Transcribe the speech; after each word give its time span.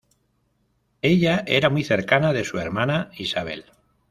Ella 1.03 1.43
era 1.45 1.69
muy 1.69 1.83
cercana 1.83 2.33
de 2.33 2.43
su 2.43 2.57
hermana 2.57 3.11
Isabel. 3.19 3.65